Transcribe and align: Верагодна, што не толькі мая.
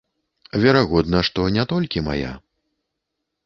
Верагодна, 0.63 1.21
што 1.29 1.45
не 1.59 1.67
толькі 1.75 2.05
мая. 2.11 2.33